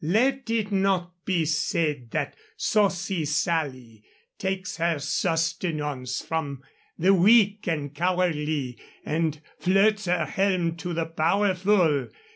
Let 0.03 0.49
it 0.49 0.71
not 0.71 1.11
be 1.25 1.45
said 1.45 2.09
that 2.09 2.35
Saucy 2.57 3.23
Sally 3.23 4.01
takes 4.39 4.77
her 4.77 4.97
sustenance 4.97 6.21
from 6.25 6.63
the 6.97 7.13
weak 7.13 7.67
and 7.67 7.93
cowardly 7.93 8.79
and 9.05 9.39
flirts 9.59 10.05
her 10.05 10.25
helm 10.25 10.75
to 10.77 10.93
the 10.93 11.05
powerful. 11.05 12.07